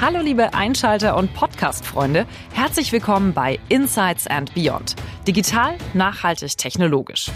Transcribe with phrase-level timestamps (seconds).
[0.00, 4.96] Hallo liebe Einschalter und Podcast-Freunde, herzlich willkommen bei Insights and Beyond.
[5.28, 7.30] Digital, nachhaltig, technologisch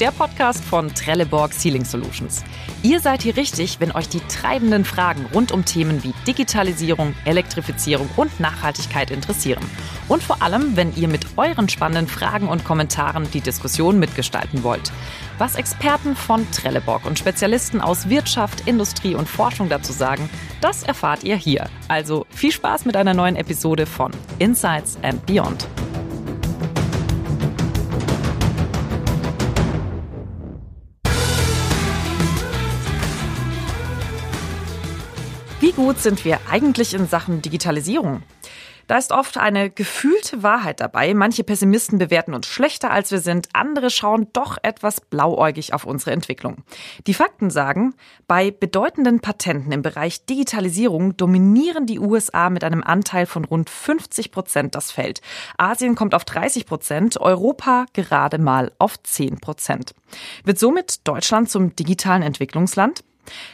[0.00, 2.44] der Podcast von Trelleborg Ceiling Solutions.
[2.82, 8.08] Ihr seid hier richtig, wenn euch die treibenden Fragen rund um Themen wie Digitalisierung, Elektrifizierung
[8.16, 9.64] und Nachhaltigkeit interessieren.
[10.08, 14.92] Und vor allem, wenn ihr mit euren spannenden Fragen und Kommentaren die Diskussion mitgestalten wollt.
[15.38, 20.28] Was Experten von Trelleborg und Spezialisten aus Wirtschaft, Industrie und Forschung dazu sagen,
[20.60, 21.68] das erfahrt ihr hier.
[21.88, 25.66] Also viel Spaß mit einer neuen Episode von Insights and Beyond.
[35.74, 38.22] Wie gut sind wir eigentlich in Sachen Digitalisierung?
[38.88, 41.14] Da ist oft eine gefühlte Wahrheit dabei.
[41.14, 43.48] Manche Pessimisten bewerten uns schlechter, als wir sind.
[43.54, 46.58] Andere schauen doch etwas blauäugig auf unsere Entwicklung.
[47.06, 47.94] Die Fakten sagen,
[48.28, 54.30] bei bedeutenden Patenten im Bereich Digitalisierung dominieren die USA mit einem Anteil von rund 50
[54.30, 55.22] Prozent das Feld.
[55.56, 59.94] Asien kommt auf 30 Prozent, Europa gerade mal auf 10 Prozent.
[60.44, 63.04] Wird somit Deutschland zum digitalen Entwicklungsland?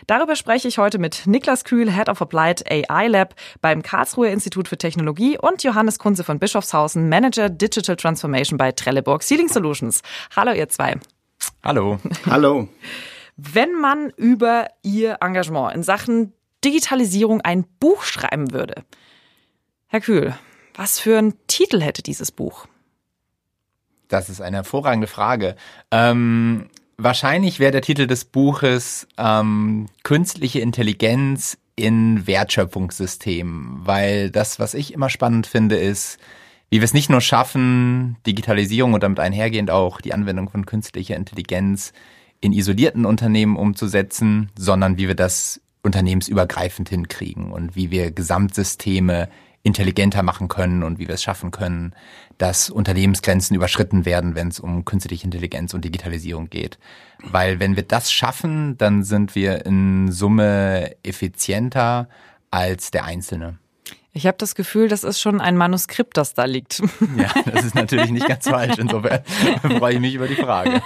[0.06, 4.68] Darüber spreche ich heute mit Niklas Kühl, Head of Applied AI Lab beim Karlsruher Institut
[4.68, 10.02] für Technologie und Johannes Kunze von Bischofshausen, Manager Digital Transformation bei Trelleborg Sealing Solutions.
[10.34, 10.96] Hallo ihr zwei.
[11.62, 11.98] Hallo.
[12.26, 12.68] Hallo.
[13.36, 16.32] Wenn man über Ihr Engagement in Sachen
[16.64, 18.82] Digitalisierung ein Buch schreiben würde,
[19.86, 20.34] Herr Kühl,
[20.74, 22.66] was für einen Titel hätte dieses Buch?
[24.08, 25.54] Das ist eine hervorragende Frage.
[25.90, 26.68] Ähm,
[27.00, 34.92] Wahrscheinlich wäre der Titel des Buches ähm, Künstliche Intelligenz in Wertschöpfungssystemen, weil das, was ich
[34.92, 36.18] immer spannend finde, ist,
[36.70, 41.14] wie wir es nicht nur schaffen, Digitalisierung und damit einhergehend auch die Anwendung von künstlicher
[41.14, 41.92] Intelligenz
[42.40, 49.28] in isolierten Unternehmen umzusetzen, sondern wie wir das unternehmensübergreifend hinkriegen und wie wir Gesamtsysteme
[49.62, 51.94] intelligenter machen können und wie wir es schaffen können,
[52.38, 56.78] dass Unternehmensgrenzen überschritten werden, wenn es um künstliche Intelligenz und Digitalisierung geht.
[57.22, 62.08] Weil wenn wir das schaffen, dann sind wir in Summe effizienter
[62.50, 63.58] als der Einzelne.
[64.18, 66.82] Ich habe das Gefühl, das ist schon ein Manuskript, das da liegt.
[67.16, 68.76] Ja, das ist natürlich nicht ganz falsch.
[68.76, 69.20] Insofern
[69.78, 70.82] freue ich mich über die Frage.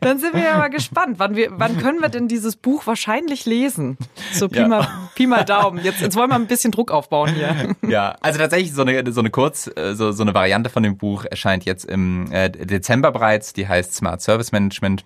[0.00, 1.18] Dann sind wir ja mal gespannt.
[1.18, 3.98] Wann, wir, wann können wir denn dieses Buch wahrscheinlich lesen?
[4.32, 4.68] So Pi, ja.
[4.68, 4.86] mal,
[5.16, 5.82] Pi mal Daumen.
[5.82, 7.74] Jetzt, jetzt wollen wir ein bisschen Druck aufbauen hier.
[7.88, 10.96] Ja, also tatsächlich so eine, so eine Kurz, äh, so, so eine Variante von dem
[10.96, 13.54] Buch erscheint jetzt im äh, Dezember bereits.
[13.54, 15.04] Die heißt Smart Service Management.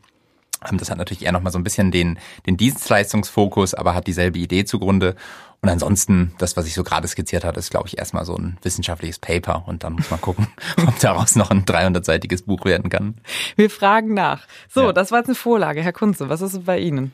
[0.68, 4.38] Ähm, das hat natürlich eher nochmal so ein bisschen den, den Dienstleistungsfokus, aber hat dieselbe
[4.38, 5.14] Idee zugrunde.
[5.62, 8.56] Und ansonsten, das, was ich so gerade skizziert hatte, ist, glaube ich, erstmal so ein
[8.62, 9.64] wissenschaftliches Paper.
[9.66, 10.48] Und dann muss man gucken,
[10.86, 13.16] ob daraus noch ein 300-seitiges Buch werden kann.
[13.56, 14.46] Wir fragen nach.
[14.68, 14.92] So, ja.
[14.92, 15.82] das war jetzt eine Vorlage.
[15.82, 17.12] Herr Kunze, was ist bei Ihnen?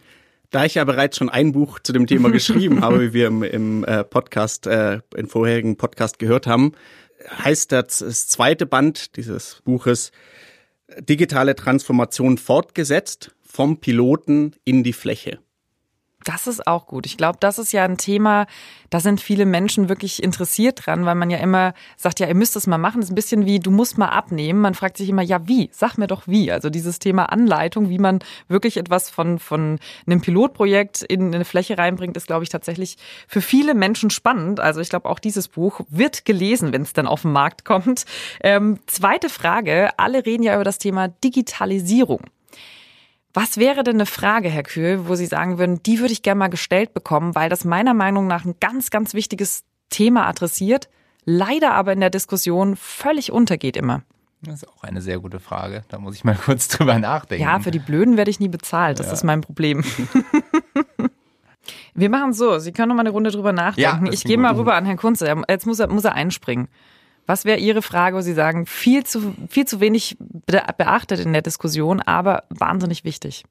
[0.50, 3.42] Da ich ja bereits schon ein Buch zu dem Thema geschrieben habe, wie wir im,
[3.42, 6.72] im äh, Podcast, äh, im vorherigen Podcast gehört haben,
[7.42, 10.12] heißt das, das zweite Band dieses Buches
[11.00, 15.40] Digitale Transformation fortgesetzt vom Piloten in die Fläche.
[16.26, 17.06] Das ist auch gut.
[17.06, 18.46] Ich glaube, das ist ja ein Thema,
[18.90, 22.56] da sind viele Menschen wirklich interessiert dran, weil man ja immer sagt, ja, ihr müsst
[22.56, 23.00] es mal machen.
[23.00, 24.60] Das ist ein bisschen wie, du musst mal abnehmen.
[24.60, 25.70] Man fragt sich immer, ja, wie?
[25.72, 26.50] Sag mir doch wie.
[26.50, 31.78] Also dieses Thema Anleitung, wie man wirklich etwas von, von einem Pilotprojekt in eine Fläche
[31.78, 32.96] reinbringt, ist, glaube ich, tatsächlich
[33.28, 34.58] für viele Menschen spannend.
[34.58, 38.04] Also ich glaube, auch dieses Buch wird gelesen, wenn es dann auf den Markt kommt.
[38.42, 39.90] Ähm, zweite Frage.
[39.96, 42.20] Alle reden ja über das Thema Digitalisierung.
[43.36, 46.38] Was wäre denn eine Frage, Herr Kühl, wo Sie sagen würden, die würde ich gerne
[46.38, 50.88] mal gestellt bekommen, weil das meiner Meinung nach ein ganz, ganz wichtiges Thema adressiert,
[51.26, 54.00] leider aber in der Diskussion völlig untergeht immer?
[54.40, 55.84] Das ist auch eine sehr gute Frage.
[55.88, 57.44] Da muss ich mal kurz drüber nachdenken.
[57.44, 59.00] Ja, für die Blöden werde ich nie bezahlt.
[59.00, 59.12] Das ja.
[59.12, 59.84] ist mein Problem.
[61.94, 62.58] Wir machen so.
[62.58, 64.06] Sie können noch mal eine Runde drüber nachdenken.
[64.06, 65.30] Ja, ich gehe mal rüber an Herrn Kunze.
[65.46, 66.68] Jetzt muss er, muss er einspringen.
[67.26, 70.16] Was wäre Ihre Frage, wo Sie sagen, viel zu, viel zu wenig
[70.46, 73.44] beachtet in der Diskussion, aber wahnsinnig wichtig?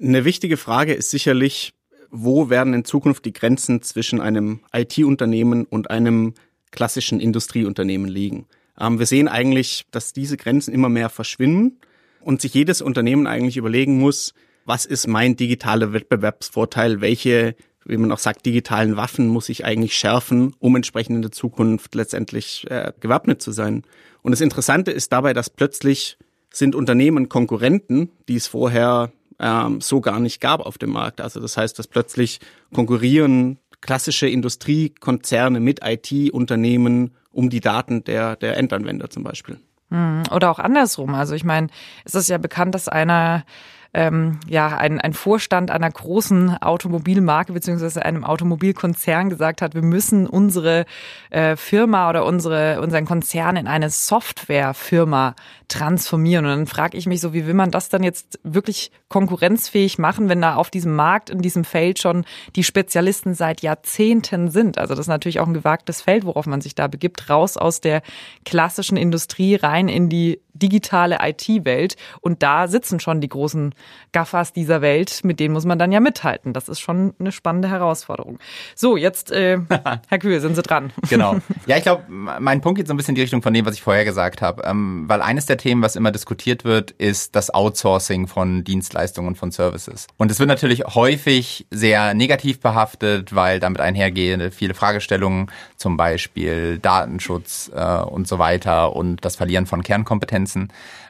[0.00, 1.74] Eine wichtige Frage ist sicherlich,
[2.10, 6.34] wo werden in Zukunft die Grenzen zwischen einem IT-Unternehmen und einem
[6.70, 8.46] klassischen Industrieunternehmen liegen?
[8.78, 11.78] Ähm, wir sehen eigentlich, dass diese Grenzen immer mehr verschwinden
[12.20, 14.34] und sich jedes Unternehmen eigentlich überlegen muss,
[14.66, 17.00] was ist mein digitaler Wettbewerbsvorteil?
[17.00, 21.32] Welche wie man auch sagt, digitalen Waffen muss ich eigentlich schärfen, um entsprechend in der
[21.32, 23.82] Zukunft letztendlich äh, gewappnet zu sein.
[24.22, 26.18] Und das Interessante ist dabei, dass plötzlich
[26.52, 31.20] sind Unternehmen Konkurrenten, die es vorher ähm, so gar nicht gab auf dem Markt.
[31.20, 32.40] Also das heißt, dass plötzlich
[32.74, 39.58] konkurrieren klassische Industriekonzerne mit IT-Unternehmen um die Daten der, der Endanwender zum Beispiel.
[39.90, 41.14] Hm, oder auch andersrum.
[41.14, 41.68] Also ich meine,
[42.04, 43.44] es ist ja bekannt, dass einer
[43.92, 50.26] ähm, ja, ein, ein Vorstand einer großen Automobilmarke beziehungsweise einem Automobilkonzern gesagt hat, wir müssen
[50.26, 50.86] unsere
[51.30, 55.34] äh, Firma oder unsere, unseren Konzern in eine Softwarefirma
[55.66, 56.44] transformieren.
[56.44, 60.28] Und dann frage ich mich so, wie will man das dann jetzt wirklich konkurrenzfähig machen,
[60.28, 64.78] wenn da auf diesem Markt, in diesem Feld schon die Spezialisten seit Jahrzehnten sind?
[64.78, 67.80] Also das ist natürlich auch ein gewagtes Feld, worauf man sich da begibt, raus aus
[67.80, 68.02] der
[68.44, 71.96] klassischen Industrie rein in die digitale IT-Welt.
[72.20, 73.74] Und da sitzen schon die großen
[74.12, 76.52] Gaffers dieser Welt, mit denen muss man dann ja mithalten.
[76.52, 78.38] Das ist schon eine spannende Herausforderung.
[78.74, 79.58] So, jetzt, äh,
[80.08, 80.92] Herr Kühl, sind Sie dran.
[81.08, 81.36] Genau.
[81.66, 83.74] Ja, ich glaube, mein Punkt geht so ein bisschen in die Richtung von dem, was
[83.74, 84.62] ich vorher gesagt habe.
[84.64, 89.36] Ähm, weil eines der Themen, was immer diskutiert wird, ist das Outsourcing von Dienstleistungen und
[89.36, 90.06] von Services.
[90.16, 96.78] Und es wird natürlich häufig sehr negativ behaftet, weil damit einhergehende viele Fragestellungen, zum Beispiel
[96.78, 100.49] Datenschutz äh, und so weiter und das Verlieren von Kernkompetenzen.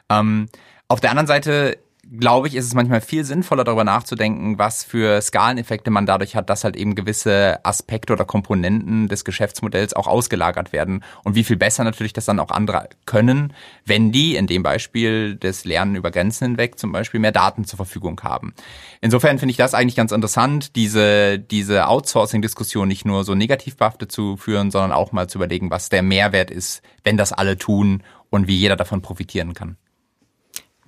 [0.09, 0.47] Ähm,
[0.87, 1.77] auf der anderen Seite
[2.19, 6.49] glaube ich, ist es manchmal viel sinnvoller, darüber nachzudenken, was für Skaleneffekte man dadurch hat,
[6.49, 11.55] dass halt eben gewisse Aspekte oder Komponenten des Geschäftsmodells auch ausgelagert werden und wie viel
[11.55, 13.53] besser natürlich das dann auch andere können,
[13.85, 17.77] wenn die in dem Beispiel des Lernen über Grenzen hinweg zum Beispiel mehr Daten zur
[17.77, 18.53] Verfügung haben.
[18.99, 24.11] Insofern finde ich das eigentlich ganz interessant, diese, diese Outsourcing-Diskussion nicht nur so negativ behaftet
[24.11, 28.03] zu führen, sondern auch mal zu überlegen, was der Mehrwert ist, wenn das alle tun
[28.31, 29.77] und wie jeder davon profitieren kann.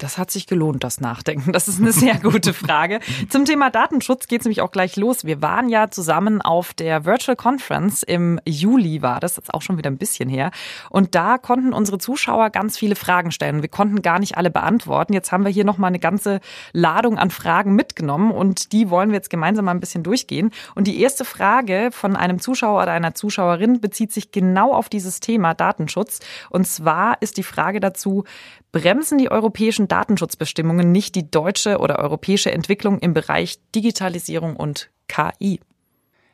[0.04, 1.54] Das hat sich gelohnt, das Nachdenken.
[1.54, 3.00] Das ist eine sehr gute Frage.
[3.30, 5.24] Zum Thema Datenschutz geht es nämlich auch gleich los.
[5.24, 9.62] Wir waren ja zusammen auf der Virtual Conference im Juli war das, das ist auch
[9.62, 10.52] schon wieder ein bisschen her.
[10.90, 13.62] Und da konnten unsere Zuschauer ganz viele Fragen stellen.
[13.62, 15.14] Wir konnten gar nicht alle beantworten.
[15.14, 16.42] Jetzt haben wir hier nochmal eine ganze
[16.74, 20.52] Ladung an Fragen mitgenommen und die wollen wir jetzt gemeinsam mal ein bisschen durchgehen.
[20.76, 25.22] Und die erste Frage von einem Zuschauer oder einer Zuschauerin bezieht sich genau auf dieses
[25.22, 26.20] Thema Datenschutz.
[26.50, 28.26] Und zwar ist die Frage dazu,
[28.74, 35.62] bremsen die europäischen Datenschutzbestimmungen nicht die deutsche oder europäische Entwicklung im Bereich Digitalisierung und KI?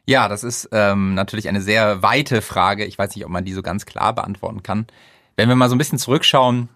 [0.08, 2.86] Ja, das ist ähm, natürlich eine sehr weite Frage.
[2.86, 4.88] Ich weiß nicht, ob man die so ganz klar beantworten kann.
[5.36, 6.70] Wenn wir mal so ein bisschen zurückschauen,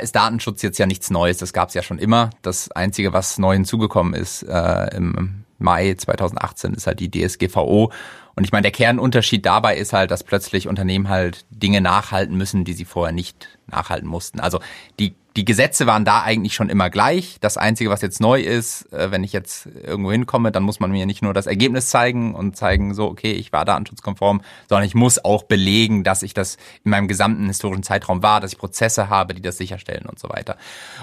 [0.00, 1.38] ist Datenschutz jetzt ja nichts Neues.
[1.38, 2.30] Das gab es ja schon immer.
[2.40, 7.90] Das Einzige, was neu hinzugekommen ist äh, im Mai 2018, ist halt die DSGVO.
[8.36, 12.64] Und ich meine, der Kernunterschied dabei ist halt, dass plötzlich Unternehmen halt Dinge nachhalten müssen,
[12.64, 14.40] die sie vorher nicht nachhalten mussten.
[14.40, 14.60] Also
[15.00, 17.38] die, die Gesetze waren da eigentlich schon immer gleich.
[17.40, 20.90] Das Einzige, was jetzt neu ist, äh, wenn ich jetzt irgendwo hinkomme, dann muss man
[20.90, 24.94] mir nicht nur das Ergebnis zeigen und zeigen, so, okay, ich war datenschutzkonform, sondern ich
[24.94, 29.08] muss auch belegen, dass ich das in meinem gesamten historischen Zeitraum war, dass ich Prozesse
[29.08, 30.58] habe, die das sicherstellen und so weiter.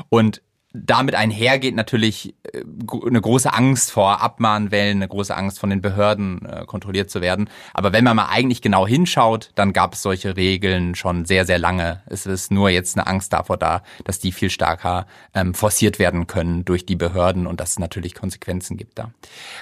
[0.10, 2.64] Und damit einhergeht natürlich äh,
[3.06, 7.50] eine große Angst vor Abmahnwellen, eine große Angst von den Behörden äh, kontrolliert zu werden.
[7.74, 11.60] Aber wenn man mal eigentlich genau hinschaut, dann gab es solche Regeln schon sehr, sehr
[11.60, 12.02] lange.
[12.08, 15.06] Es ist nur jetzt eine Angst davor da, dass die viel stärker
[15.36, 19.12] ähm, forciert werden können durch die Behörden und dass es natürlich Konsequenzen gibt da.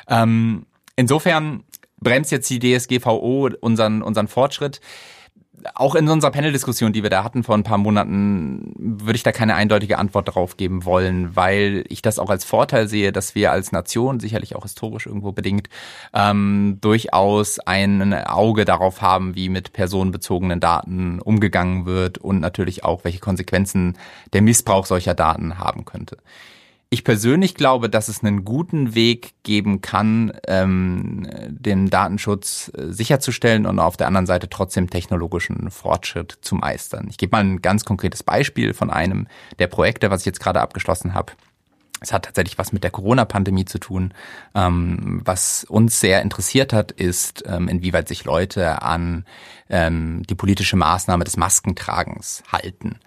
[0.07, 0.65] Ähm,
[0.95, 1.65] insofern
[1.97, 4.79] bremst jetzt die DSGVO unseren, unseren Fortschritt
[5.75, 9.31] auch in unserer Panel-Diskussion, die wir da hatten vor ein paar Monaten, würde ich da
[9.31, 13.51] keine eindeutige Antwort darauf geben wollen, weil ich das auch als Vorteil sehe, dass wir
[13.51, 15.69] als Nation, sicherlich auch historisch irgendwo bedingt,
[16.13, 23.03] ähm, durchaus ein Auge darauf haben, wie mit personenbezogenen Daten umgegangen wird und natürlich auch,
[23.03, 23.97] welche Konsequenzen
[24.33, 26.17] der Missbrauch solcher Daten haben könnte.
[26.93, 33.65] Ich persönlich glaube, dass es einen guten Weg geben kann, ähm, den Datenschutz äh, sicherzustellen
[33.65, 37.07] und auf der anderen Seite trotzdem technologischen Fortschritt zu meistern.
[37.09, 40.59] Ich gebe mal ein ganz konkretes Beispiel von einem der Projekte, was ich jetzt gerade
[40.59, 41.31] abgeschlossen habe.
[42.01, 44.13] Es hat tatsächlich was mit der Corona-Pandemie zu tun.
[44.53, 49.23] Ähm, was uns sehr interessiert hat, ist, ähm, inwieweit sich Leute an
[49.69, 52.99] ähm, die politische Maßnahme des Maskentragens halten.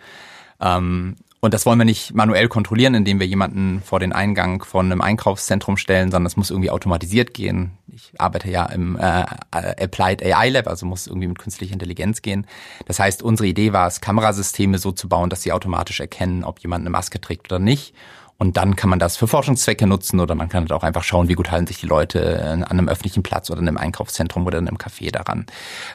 [1.44, 5.02] Und das wollen wir nicht manuell kontrollieren, indem wir jemanden vor den Eingang von einem
[5.02, 7.72] Einkaufszentrum stellen, sondern es muss irgendwie automatisiert gehen.
[7.86, 12.46] Ich arbeite ja im äh, Applied AI Lab, also muss irgendwie mit künstlicher Intelligenz gehen.
[12.86, 16.60] Das heißt, unsere Idee war es, Kamerasysteme so zu bauen, dass sie automatisch erkennen, ob
[16.60, 17.94] jemand eine Maske trägt oder nicht.
[18.38, 21.28] Und dann kann man das für Forschungszwecke nutzen oder man kann halt auch einfach schauen,
[21.28, 24.56] wie gut halten sich die Leute an einem öffentlichen Platz oder in einem Einkaufszentrum oder
[24.56, 25.44] in einem Café daran.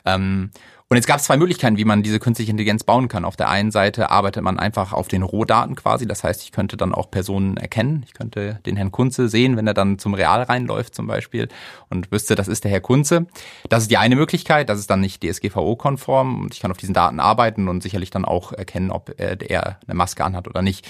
[0.05, 0.51] Ähm,
[0.91, 3.23] und jetzt gab es zwei Möglichkeiten, wie man diese künstliche Intelligenz bauen kann.
[3.23, 6.07] Auf der einen Seite arbeitet man einfach auf den Rohdaten quasi.
[6.07, 8.01] Das heißt, ich könnte dann auch Personen erkennen.
[8.07, 11.47] Ich könnte den Herrn Kunze sehen, wenn er dann zum Real reinläuft zum Beispiel
[11.89, 13.27] und wüsste, das ist der Herr Kunze.
[13.69, 14.67] Das ist die eine Möglichkeit.
[14.67, 18.25] Das ist dann nicht DSGVO-konform und ich kann auf diesen Daten arbeiten und sicherlich dann
[18.25, 20.87] auch erkennen, ob er eine Maske anhat oder nicht.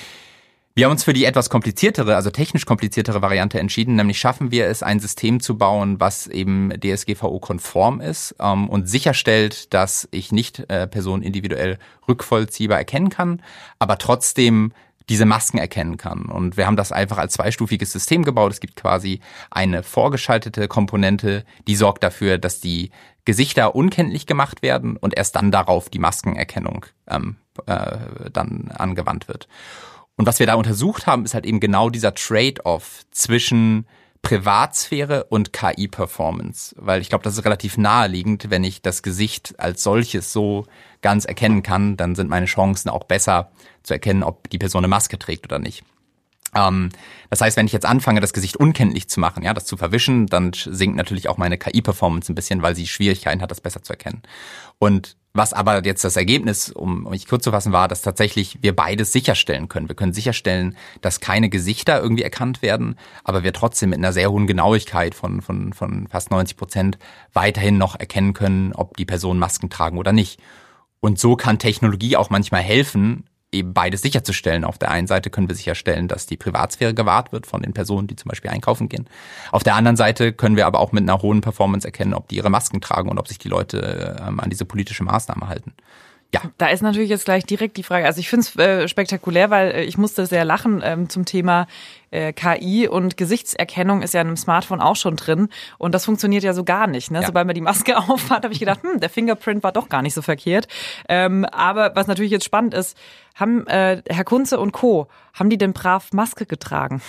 [0.79, 4.67] Wir haben uns für die etwas kompliziertere, also technisch kompliziertere Variante entschieden, nämlich schaffen wir
[4.67, 10.69] es, ein System zu bauen, was eben DSGVO-konform ist ähm, und sicherstellt, dass ich nicht
[10.69, 13.41] äh, Personen individuell rückvollziehbar erkennen kann,
[13.77, 14.71] aber trotzdem
[15.09, 16.27] diese Masken erkennen kann.
[16.27, 18.53] Und wir haben das einfach als zweistufiges System gebaut.
[18.53, 19.19] Es gibt quasi
[19.51, 22.91] eine vorgeschaltete Komponente, die sorgt dafür, dass die
[23.25, 27.97] Gesichter unkenntlich gemacht werden und erst dann darauf die Maskenerkennung ähm, äh,
[28.31, 29.49] dann angewandt wird.
[30.19, 33.87] Und was wir da untersucht haben, ist halt eben genau dieser Trade-off zwischen
[34.21, 39.81] Privatsphäre und KI-Performance, weil ich glaube, das ist relativ naheliegend, wenn ich das Gesicht als
[39.81, 40.65] solches so
[41.01, 43.51] ganz erkennen kann, dann sind meine Chancen auch besser
[43.83, 45.85] zu erkennen, ob die Person eine Maske trägt oder nicht.
[46.53, 46.89] Ähm,
[47.29, 50.27] das heißt, wenn ich jetzt anfange, das Gesicht unkenntlich zu machen, ja, das zu verwischen,
[50.27, 53.93] dann sinkt natürlich auch meine KI-Performance ein bisschen, weil sie Schwierigkeiten hat, das besser zu
[53.93, 54.21] erkennen.
[54.79, 58.75] Und was aber jetzt das Ergebnis, um mich kurz zu fassen, war, dass tatsächlich wir
[58.75, 59.87] beides sicherstellen können.
[59.87, 64.29] Wir können sicherstellen, dass keine Gesichter irgendwie erkannt werden, aber wir trotzdem mit einer sehr
[64.29, 66.99] hohen Genauigkeit von, von, von fast 90 Prozent
[67.31, 70.41] weiterhin noch erkennen können, ob die Personen Masken tragen oder nicht.
[70.99, 74.63] Und so kann Technologie auch manchmal helfen, eben beides sicherzustellen.
[74.63, 78.07] Auf der einen Seite können wir sicherstellen, dass die Privatsphäre gewahrt wird von den Personen,
[78.07, 79.07] die zum Beispiel einkaufen gehen.
[79.51, 82.35] Auf der anderen Seite können wir aber auch mit einer hohen Performance erkennen, ob die
[82.35, 85.73] ihre Masken tragen und ob sich die Leute ähm, an diese politische Maßnahme halten.
[86.31, 86.41] Ja.
[86.59, 88.05] Da ist natürlich jetzt gleich direkt die Frage.
[88.05, 91.65] Also ich finde es äh, spektakulär, weil äh, ich musste sehr lachen ähm, zum Thema
[92.11, 96.43] äh, KI und Gesichtserkennung ist ja in einem Smartphone auch schon drin und das funktioniert
[96.43, 97.09] ja so gar nicht.
[97.09, 97.21] Ne?
[97.21, 97.25] Ja.
[97.25, 100.13] Sobald man die Maske aufhat, habe ich gedacht, hm, der Fingerprint war doch gar nicht
[100.13, 100.67] so verkehrt.
[101.07, 102.95] Ähm, aber was natürlich jetzt spannend ist,
[103.33, 105.07] haben äh, Herr Kunze und Co.
[105.33, 107.01] haben die denn brav Maske getragen?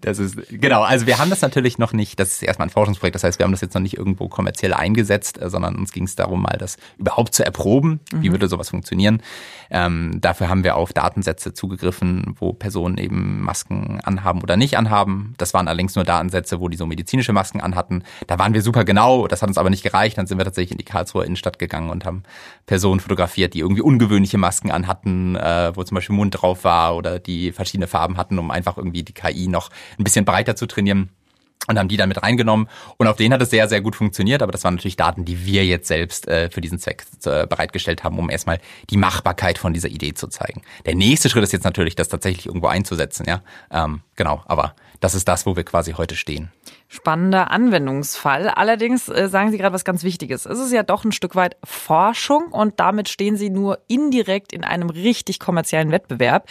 [0.00, 3.14] Das ist, genau, also wir haben das natürlich noch nicht, das ist erstmal ein Forschungsprojekt,
[3.14, 6.04] das heißt, wir haben das jetzt noch nicht irgendwo kommerziell eingesetzt, äh, sondern uns ging
[6.04, 8.00] es darum, mal das überhaupt zu erproben.
[8.12, 8.22] Mhm.
[8.22, 9.22] Wie würde sowas funktionieren?
[9.70, 15.34] Ähm, dafür haben wir auf Datensätze zugegriffen, wo Personen eben Masken anhaben oder nicht anhaben.
[15.38, 18.04] Das waren allerdings nur Datensätze, wo die so medizinische Masken anhatten.
[18.26, 20.16] Da waren wir super genau, das hat uns aber nicht gereicht.
[20.18, 22.22] Dann sind wir tatsächlich in die Karlsruher Innenstadt gegangen und haben
[22.66, 27.18] Personen fotografiert, die irgendwie ungewöhnliche Masken anhatten, äh, wo zum Beispiel Mund drauf war oder
[27.18, 31.10] die verschiedene Farben hatten, um einfach irgendwie die KI noch ein bisschen breiter zu trainieren
[31.66, 32.68] und haben die dann mit reingenommen.
[32.98, 34.42] Und auf denen hat es sehr, sehr gut funktioniert.
[34.42, 38.04] Aber das waren natürlich Daten, die wir jetzt selbst äh, für diesen Zweck äh, bereitgestellt
[38.04, 38.60] haben, um erstmal
[38.90, 40.62] die Machbarkeit von dieser Idee zu zeigen.
[40.84, 43.24] Der nächste Schritt ist jetzt natürlich, das tatsächlich irgendwo einzusetzen.
[43.26, 44.42] Ja, ähm, genau.
[44.46, 46.50] Aber das ist das, wo wir quasi heute stehen.
[46.88, 48.48] Spannender Anwendungsfall.
[48.48, 50.46] Allerdings äh, sagen Sie gerade was ganz Wichtiges.
[50.46, 54.64] Es ist ja doch ein Stück weit Forschung und damit stehen Sie nur indirekt in
[54.64, 56.48] einem richtig kommerziellen Wettbewerb.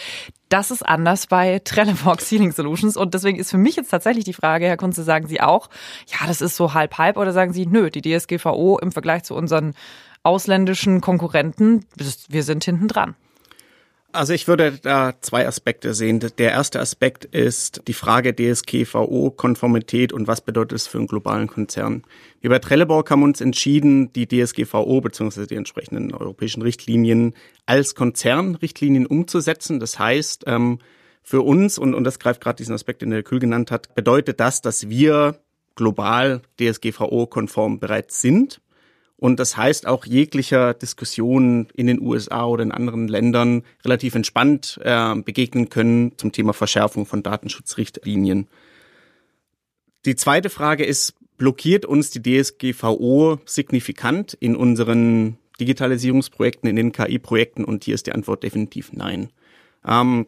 [0.49, 4.33] Das ist anders bei Trelleborg Sealing Solutions und deswegen ist für mich jetzt tatsächlich die
[4.33, 5.69] Frage, Herr Kunze, sagen Sie auch,
[6.07, 9.35] ja, das ist so halb halb oder sagen Sie, nö, die DSGVO im Vergleich zu
[9.35, 9.73] unseren
[10.23, 11.85] ausländischen Konkurrenten,
[12.29, 13.15] wir sind hinten dran.
[14.13, 16.19] Also ich würde da zwei Aspekte sehen.
[16.37, 22.03] Der erste Aspekt ist die Frage DSGVO-Konformität und was bedeutet es für einen globalen Konzern.
[22.39, 25.47] Wir bei Trelleborg haben uns entschieden, die DSGVO bzw.
[25.47, 27.33] die entsprechenden europäischen Richtlinien
[27.65, 29.79] als Konzernrichtlinien umzusetzen.
[29.79, 30.77] Das heißt, ähm,
[31.23, 34.39] für uns, und, und das greift gerade diesen Aspekt, den der Kühl genannt hat, bedeutet
[34.39, 35.39] das, dass wir
[35.73, 38.61] global DSGVO-konform bereits sind.
[39.17, 44.79] Und das heißt auch jeglicher Diskussion in den USA oder in anderen Ländern relativ entspannt
[44.83, 48.47] äh, begegnen können zum Thema Verschärfung von Datenschutzrichtlinien.
[50.05, 57.63] Die zweite Frage ist, blockiert uns die DSGVO signifikant in unseren Digitalisierungsprojekten, in den KI-Projekten?
[57.63, 59.29] Und hier ist die Antwort definitiv nein.
[59.87, 60.27] Ähm,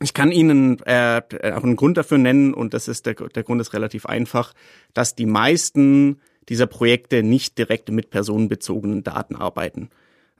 [0.00, 1.22] ich kann Ihnen äh,
[1.54, 4.52] auch einen Grund dafür nennen, und das ist der, der Grund ist relativ einfach,
[4.94, 9.90] dass die meisten dieser Projekte nicht direkt mit personenbezogenen Daten arbeiten.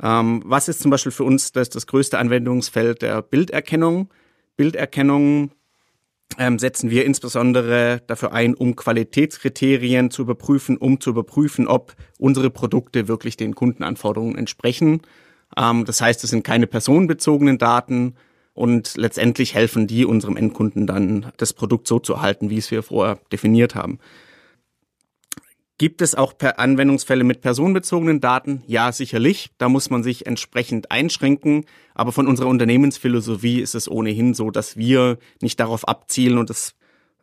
[0.02, 4.08] Ähm, was ist zum Beispiel für uns das, das größte Anwendungsfeld der Bilderkennung?
[4.56, 5.52] Bilderkennung
[6.38, 12.50] ähm, setzen wir insbesondere dafür ein, um Qualitätskriterien zu überprüfen, um zu überprüfen, ob unsere
[12.50, 15.02] Produkte wirklich den Kundenanforderungen entsprechen.
[15.56, 18.14] Ähm, das heißt, es sind keine personenbezogenen Daten
[18.54, 22.82] und letztendlich helfen die unserem Endkunden dann, das Produkt so zu halten, wie es wir
[22.82, 23.98] vorher definiert haben.
[25.82, 28.62] Gibt es auch per Anwendungsfälle mit personenbezogenen Daten?
[28.68, 29.50] Ja, sicherlich.
[29.58, 31.64] Da muss man sich entsprechend einschränken.
[31.92, 36.76] Aber von unserer Unternehmensphilosophie ist es ohnehin so, dass wir nicht darauf abzielen und das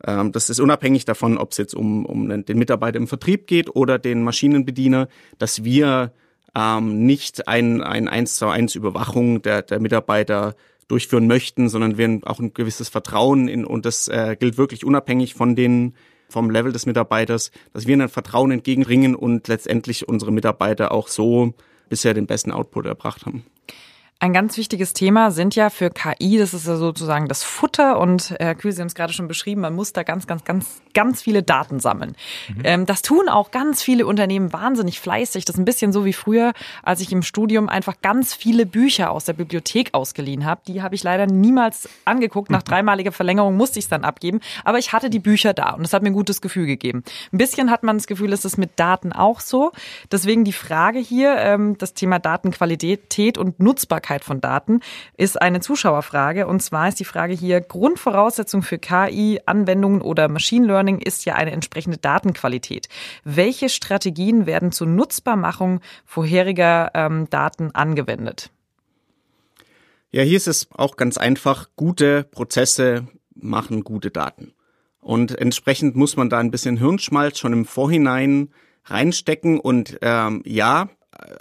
[0.06, 3.74] ähm, das ist unabhängig davon, ob es jetzt um, um den Mitarbeiter im Vertrieb geht
[3.74, 6.12] oder den Maschinenbediener, dass wir
[6.54, 10.54] ähm, nicht ein, ein 1 zu 1 Überwachung der, der Mitarbeiter
[10.86, 15.32] durchführen möchten, sondern wir auch ein gewisses Vertrauen in, und das äh, gilt wirklich unabhängig
[15.32, 15.94] von den
[16.30, 21.54] vom Level des Mitarbeiters, dass wir ihnen Vertrauen entgegenbringen und letztendlich unsere Mitarbeiter auch so
[21.88, 23.44] bisher den besten Output erbracht haben.
[24.22, 28.34] Ein ganz wichtiges Thema sind ja für KI, das ist ja sozusagen das Futter und
[28.38, 31.22] Herr Kühl, Sie haben es gerade schon beschrieben, man muss da ganz, ganz, ganz, ganz
[31.22, 32.14] viele Daten sammeln.
[32.54, 32.60] Mhm.
[32.64, 35.46] Ähm, das tun auch ganz viele Unternehmen wahnsinnig fleißig.
[35.46, 39.10] Das ist ein bisschen so wie früher, als ich im Studium einfach ganz viele Bücher
[39.10, 40.60] aus der Bibliothek ausgeliehen habe.
[40.66, 42.50] Die habe ich leider niemals angeguckt.
[42.50, 44.40] Nach dreimaliger Verlängerung musste ich es dann abgeben.
[44.66, 47.04] Aber ich hatte die Bücher da und es hat mir ein gutes Gefühl gegeben.
[47.32, 49.72] Ein bisschen hat man das Gefühl, ist es mit Daten auch so.
[50.12, 54.80] Deswegen die Frage hier, ähm, das Thema Datenqualität und Nutzbarkeit Verfügbarkeit von Daten
[55.16, 56.46] ist eine Zuschauerfrage.
[56.46, 61.52] Und zwar ist die Frage hier, Grundvoraussetzung für KI-Anwendungen oder Machine Learning ist ja eine
[61.52, 62.88] entsprechende Datenqualität.
[63.24, 68.50] Welche Strategien werden zur Nutzbarmachung vorheriger ähm, Daten angewendet?
[70.10, 71.68] Ja, hier ist es auch ganz einfach.
[71.76, 74.52] Gute Prozesse machen gute Daten.
[75.00, 78.50] Und entsprechend muss man da ein bisschen Hirnschmalz schon im Vorhinein
[78.84, 79.60] reinstecken.
[79.60, 80.88] Und ähm, ja,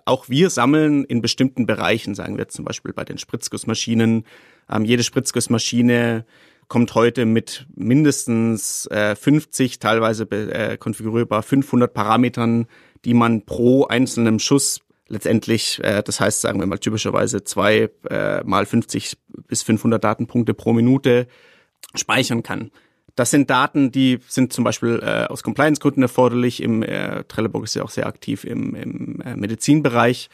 [0.05, 4.25] auch wir sammeln in bestimmten Bereichen, sagen wir zum Beispiel bei den Spritzgussmaschinen.
[4.69, 6.25] Ähm, jede Spritzgussmaschine
[6.67, 12.67] kommt heute mit mindestens äh, 50, teilweise äh, konfigurierbar 500 Parametern,
[13.05, 18.43] die man pro einzelnen Schuss letztendlich, äh, das heißt, sagen wir mal typischerweise zwei äh,
[18.43, 21.27] mal 50 bis 500 Datenpunkte pro Minute
[21.95, 22.71] speichern kann.
[23.19, 26.63] Das sind Daten, die sind zum Beispiel äh, aus Compliance-Gründen erforderlich.
[26.63, 30.29] Im äh, Trelleborg ist ja auch sehr aktiv im, im äh, Medizinbereich.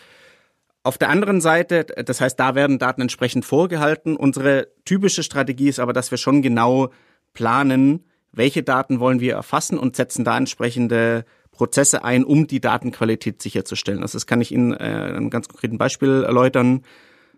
[0.84, 4.16] Auf der anderen Seite, das heißt, da werden Daten entsprechend vorgehalten.
[4.16, 6.92] Unsere typische Strategie ist aber, dass wir schon genau
[7.34, 13.42] planen, welche Daten wollen wir erfassen und setzen da entsprechende Prozesse ein, um die Datenqualität
[13.42, 14.04] sicherzustellen.
[14.04, 16.84] Also das kann ich Ihnen äh, einem ganz konkreten Beispiel erläutern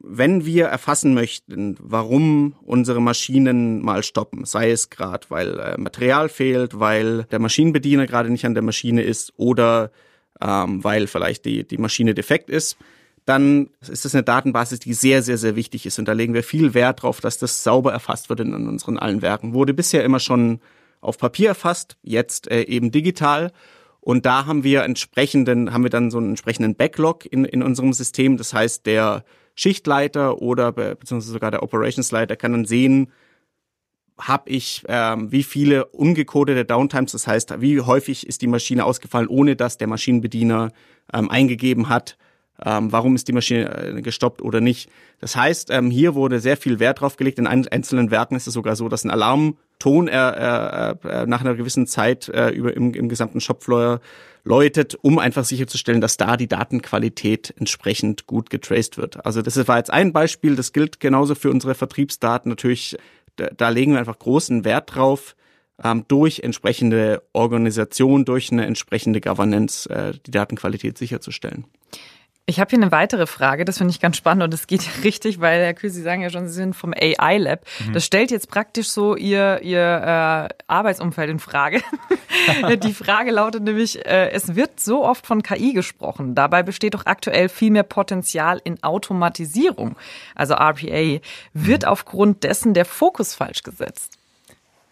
[0.01, 6.29] wenn wir erfassen möchten, warum unsere Maschinen mal stoppen, sei es gerade, weil äh, Material
[6.29, 9.91] fehlt, weil der Maschinenbediener gerade nicht an der Maschine ist oder
[10.41, 12.77] ähm, weil vielleicht die, die Maschine defekt ist,
[13.25, 15.99] dann ist das eine Datenbasis, die sehr, sehr, sehr wichtig ist.
[15.99, 19.21] Und da legen wir viel Wert drauf, dass das sauber erfasst wird in unseren allen
[19.21, 19.53] Werken.
[19.53, 20.61] Wurde bisher immer schon
[21.01, 23.51] auf Papier erfasst, jetzt äh, eben digital.
[23.99, 27.91] Und da haben wir entsprechenden, haben wir dann so einen entsprechenden Backlog in, in unserem
[27.91, 28.37] System.
[28.37, 29.25] Das heißt, der
[29.57, 33.11] Schichtleiter oder be beziehungsweise sogar der Operationsleiter kann dann sehen,
[34.19, 39.27] habe ich ähm, wie viele ungecodete Downtimes, das heißt, wie häufig ist die Maschine ausgefallen,
[39.27, 40.71] ohne dass der Maschinenbediener
[41.13, 42.17] ähm, eingegeben hat,
[42.63, 44.89] ähm, warum ist die Maschine äh, gestoppt oder nicht.
[45.19, 47.39] Das heißt, ähm, hier wurde sehr viel Wert drauf gelegt.
[47.39, 51.55] In einzelnen Werken ist es sogar so, dass ein Alarmton äh, äh, äh, nach einer
[51.55, 54.01] gewissen Zeit äh, über im, im gesamten Shopfloor
[54.47, 59.25] läutet, um einfach sicherzustellen, dass da die Datenqualität entsprechend gut getraced wird.
[59.25, 62.49] Also das war jetzt ein Beispiel, das gilt genauso für unsere Vertriebsdaten.
[62.49, 62.97] Natürlich,
[63.35, 65.35] da, da legen wir einfach großen Wert drauf,
[65.83, 71.65] ähm, durch entsprechende Organisation, durch eine entsprechende Governance äh, die Datenqualität sicherzustellen.
[72.49, 75.41] Ich habe hier eine weitere Frage, das finde ich ganz spannend und es geht richtig,
[75.41, 77.65] weil Herr Kühl, Sie sagen ja schon, Sie sind vom AI Lab.
[77.85, 77.91] Mhm.
[77.91, 81.81] Das stellt jetzt praktisch so Ihr, Ihr äh, Arbeitsumfeld in Frage.
[82.83, 86.35] Die Frage lautet nämlich, äh, es wird so oft von KI gesprochen.
[86.35, 89.97] Dabei besteht doch aktuell viel mehr Potenzial in Automatisierung,
[90.33, 91.19] also RPA.
[91.53, 91.89] Wird mhm.
[91.89, 94.16] aufgrund dessen der Fokus falsch gesetzt?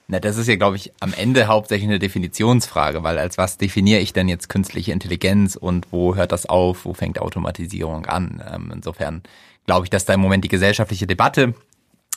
[0.08, 4.02] Na, das ist ja, glaube ich, am Ende hauptsächlich eine Definitionsfrage, weil als was definiere
[4.02, 8.44] ich denn jetzt künstliche Intelligenz und wo hört das auf, wo fängt Automatisierung an?
[8.54, 9.24] Ähm, insofern
[9.66, 11.56] glaube ich, dass da im Moment die gesellschaftliche Debatte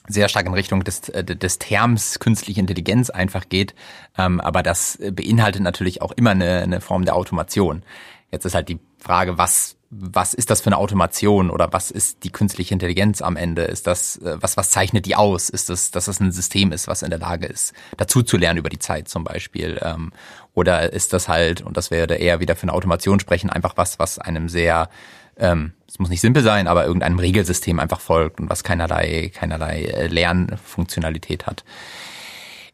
[0.07, 3.75] sehr stark in Richtung des, äh, des Terms künstliche Intelligenz einfach geht.
[4.19, 7.83] Ähm, aber das beinhaltet natürlich auch immer eine, eine Form der Automation.
[8.31, 12.23] Jetzt ist halt die Frage, was was ist das für eine Automation oder was ist
[12.25, 13.63] die künstliche Intelligenz am Ende?
[13.63, 15.49] Ist das, äh, was, was zeichnet die aus?
[15.49, 18.59] Ist das, dass das ein System ist, was in der Lage ist, dazu zu lernen
[18.59, 19.81] über die Zeit zum Beispiel?
[19.83, 20.13] Ähm,
[20.53, 23.99] oder ist das halt, und das wäre eher wieder für eine Automation sprechen, einfach was,
[23.99, 24.91] was einem sehr,
[25.39, 29.85] ähm, es muss nicht simpel sein, aber irgendeinem Regelsystem einfach folgt und was keinerlei, keinerlei
[29.85, 31.65] äh, Lernfunktionalität hat.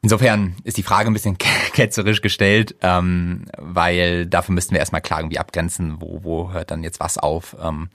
[0.04, 1.38] Insofern ist die Frage ein bisschen
[1.72, 6.84] ketzerisch gestellt, ähm, weil dafür müssten wir erstmal klar irgendwie abgrenzen, wo, wo hört dann
[6.84, 7.56] jetzt was auf.
[7.58, 7.88] Ähm,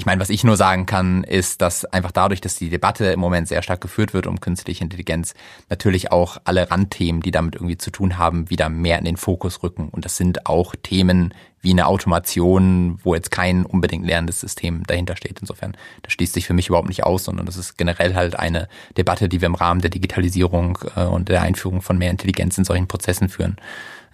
[0.00, 3.20] ich meine, was ich nur sagen kann, ist, dass einfach dadurch, dass die Debatte im
[3.20, 5.34] Moment sehr stark geführt wird um künstliche Intelligenz,
[5.68, 9.62] natürlich auch alle Randthemen, die damit irgendwie zu tun haben, wieder mehr in den Fokus
[9.62, 9.90] rücken.
[9.90, 15.16] Und das sind auch Themen, wie eine Automation, wo jetzt kein unbedingt lernendes System dahinter
[15.16, 15.38] steht.
[15.40, 18.68] Insofern, das schließt sich für mich überhaupt nicht aus, sondern das ist generell halt eine
[18.96, 22.64] Debatte, die wir im Rahmen der Digitalisierung äh, und der Einführung von mehr Intelligenz in
[22.64, 23.56] solchen Prozessen führen.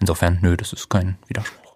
[0.01, 1.66] Insofern, nö, das ist kein Widerspruch.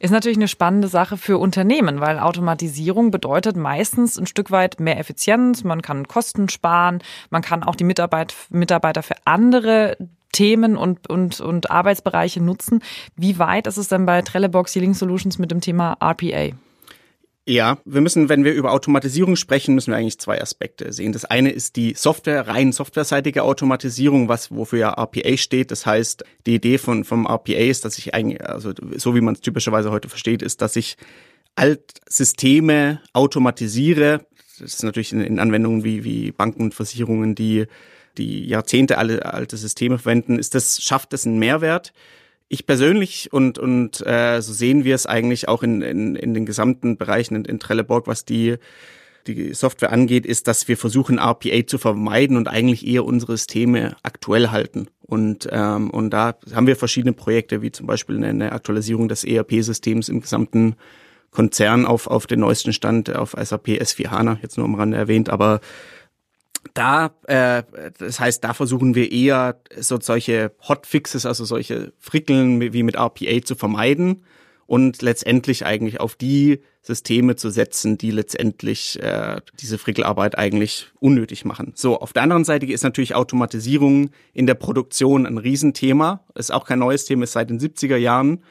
[0.00, 4.98] Ist natürlich eine spannende Sache für Unternehmen, weil Automatisierung bedeutet meistens ein Stück weit mehr
[4.98, 9.96] Effizienz, man kann Kosten sparen, man kann auch die Mitarbeit, Mitarbeiter für andere
[10.32, 12.82] Themen und, und, und Arbeitsbereiche nutzen.
[13.16, 16.54] Wie weit ist es denn bei Trellebox Healing Solutions mit dem Thema RPA?
[17.44, 21.12] Ja, wir müssen, wenn wir über Automatisierung sprechen, müssen wir eigentlich zwei Aspekte sehen.
[21.12, 25.72] Das eine ist die Software, rein softwareseitige Automatisierung, was, wofür ja RPA steht.
[25.72, 29.34] Das heißt, die Idee von, vom RPA ist, dass ich eigentlich, also, so wie man
[29.34, 30.96] es typischerweise heute versteht, ist, dass ich
[31.56, 34.24] Altsysteme automatisiere.
[34.60, 37.66] Das ist natürlich in, in Anwendungen wie, wie Banken und Versicherungen, die,
[38.18, 41.92] die Jahrzehnte alle alte Systeme verwenden, ist das, schafft das einen Mehrwert?
[42.52, 46.44] Ich persönlich und, und äh, so sehen wir es eigentlich auch in, in, in den
[46.44, 48.56] gesamten Bereichen in, in Trelleborg, was die,
[49.26, 53.96] die Software angeht, ist, dass wir versuchen, RPA zu vermeiden und eigentlich eher unsere Systeme
[54.02, 54.88] aktuell halten.
[55.00, 59.24] Und, ähm, und da haben wir verschiedene Projekte, wie zum Beispiel eine, eine Aktualisierung des
[59.24, 60.76] ERP-Systems im gesamten
[61.30, 65.30] Konzern auf, auf den neuesten Stand, auf SAP S4 HANA, jetzt nur am Rande erwähnt,
[65.30, 65.62] aber
[66.74, 67.62] da, äh,
[67.98, 73.42] das heißt, da versuchen wir eher so solche Hotfixes, also solche Frickeln wie mit RPA
[73.42, 74.24] zu vermeiden
[74.66, 81.44] und letztendlich eigentlich auf die Systeme zu setzen, die letztendlich äh, diese Frickelarbeit eigentlich unnötig
[81.44, 81.72] machen.
[81.76, 86.24] So, auf der anderen Seite ist natürlich Automatisierung in der Produktion ein Riesenthema.
[86.34, 88.42] Ist auch kein neues Thema, ist seit den 70er Jahren.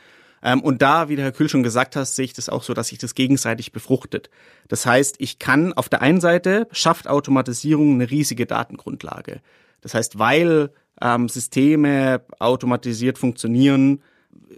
[0.44, 2.74] Ähm, und da, wie der Herr Kühl schon gesagt hat, sehe ich das auch so,
[2.74, 4.30] dass sich das gegenseitig befruchtet.
[4.68, 9.42] Das heißt, ich kann auf der einen Seite schafft Automatisierung eine riesige Datengrundlage.
[9.82, 14.02] Das heißt, weil ähm, Systeme automatisiert funktionieren,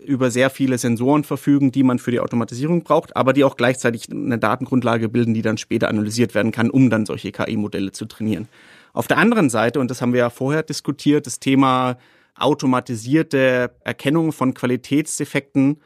[0.05, 4.11] über sehr viele Sensoren verfügen, die man für die Automatisierung braucht, aber die auch gleichzeitig
[4.11, 8.47] eine Datengrundlage bilden, die dann später analysiert werden kann, um dann solche KI-Modelle zu trainieren.
[8.91, 11.97] Auf der anderen Seite, und das haben wir ja vorher diskutiert, das Thema
[12.35, 15.81] automatisierte Erkennung von Qualitätsdefekten.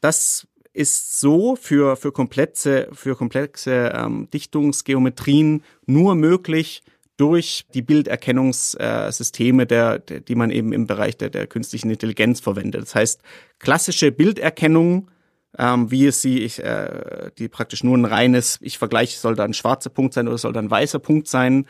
[0.00, 6.82] Das ist so für, für komplexe, für komplexe ähm, Dichtungsgeometrien nur möglich
[7.16, 12.82] durch die Bilderkennungssysteme, der, der, die man eben im Bereich der, der künstlichen Intelligenz verwendet.
[12.82, 13.20] Das heißt,
[13.58, 15.10] klassische Bilderkennung,
[15.58, 19.44] ähm, wie es sie, ich, äh, die praktisch nur ein reines, ich vergleiche, soll da
[19.44, 21.66] ein schwarzer Punkt sein oder soll da ein weißer Punkt sein,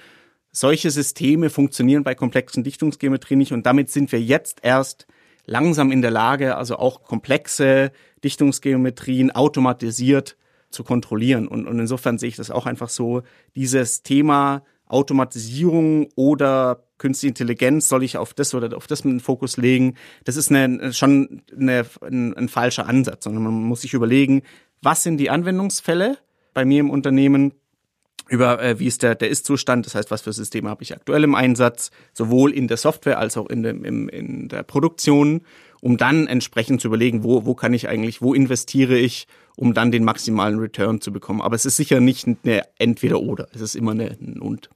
[0.58, 5.06] solche Systeme funktionieren bei komplexen Dichtungsgeometrien nicht und damit sind wir jetzt erst
[5.46, 7.92] langsam in der Lage, also auch komplexe
[8.24, 10.36] Dichtungsgeometrien automatisiert
[10.70, 11.46] zu kontrollieren.
[11.46, 13.22] Und, und insofern sehe ich das auch einfach so,
[13.54, 19.20] dieses Thema Automatisierung oder künstliche Intelligenz, soll ich auf das oder auf das mit den
[19.20, 19.94] Fokus legen?
[20.24, 24.42] Das ist eine, schon eine, ein, ein falscher Ansatz, sondern man muss sich überlegen,
[24.82, 26.18] was sind die Anwendungsfälle
[26.52, 27.54] bei mir im Unternehmen?
[28.28, 31.24] Über äh, wie ist der, der Ist-Zustand, das heißt, was für Systeme habe ich aktuell
[31.24, 35.42] im Einsatz, sowohl in der Software als auch in, dem, im, in der Produktion,
[35.80, 39.90] um dann entsprechend zu überlegen, wo, wo kann ich eigentlich, wo investiere ich, um dann
[39.90, 41.40] den maximalen Return zu bekommen.
[41.40, 44.70] Aber es ist sicher nicht eine Entweder-Oder, es ist immer eine, ein Und.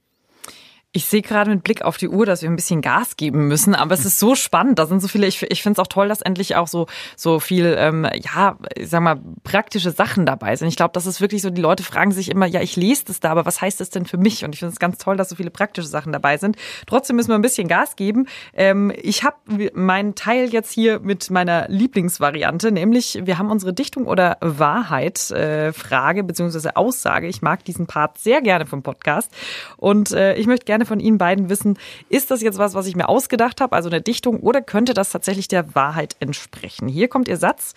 [0.95, 3.73] Ich sehe gerade mit Blick auf die Uhr, dass wir ein bisschen Gas geben müssen,
[3.73, 4.77] aber es ist so spannend.
[4.77, 5.25] Da sind so viele.
[5.25, 8.89] Ich, ich finde es auch toll, dass endlich auch so so viel, ähm, ja, ich
[8.89, 10.67] sag mal, praktische Sachen dabei sind.
[10.67, 11.49] Ich glaube, das ist wirklich so.
[11.49, 14.05] Die Leute fragen sich immer, ja, ich lese das da, aber was heißt das denn
[14.05, 14.45] für mich?
[14.45, 16.57] Und ich finde es ganz toll, dass so viele praktische Sachen dabei sind.
[16.85, 18.27] Trotzdem müssen wir ein bisschen Gas geben.
[18.53, 24.05] Ähm, ich habe meinen Teil jetzt hier mit meiner Lieblingsvariante, nämlich wir haben unsere Dichtung
[24.05, 27.27] oder Wahrheit äh, Frage beziehungsweise Aussage.
[27.27, 29.31] Ich mag diesen Part sehr gerne vom Podcast
[29.77, 31.77] und äh, ich möchte gerne gerne von Ihnen beiden wissen,
[32.09, 35.11] ist das jetzt was, was ich mir ausgedacht habe, also eine Dichtung, oder könnte das
[35.11, 36.87] tatsächlich der Wahrheit entsprechen?
[36.87, 37.73] Hier kommt Ihr Satz.